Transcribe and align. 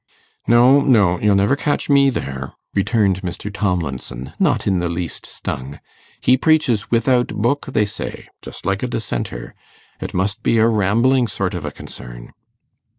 'No, 0.47 0.81
no, 0.81 1.19
you'll 1.19 1.35
never 1.35 1.55
catch 1.55 1.87
me 1.87 2.09
there,' 2.09 2.53
returned 2.73 3.21
Mr. 3.21 3.53
Tomlinson, 3.53 4.33
not 4.39 4.65
in 4.65 4.79
the 4.79 4.89
least 4.89 5.27
stung: 5.27 5.79
'he 6.21 6.35
preaches 6.37 6.89
without 6.89 7.27
book, 7.27 7.67
they 7.67 7.85
say, 7.85 8.27
just 8.41 8.65
like 8.65 8.81
a 8.81 8.87
Dissenter. 8.87 9.53
It 9.99 10.15
must 10.15 10.41
be 10.41 10.57
a 10.57 10.67
rambling 10.67 11.27
sort 11.27 11.53
of 11.53 11.65
a 11.65 11.71
concern. 11.71 12.33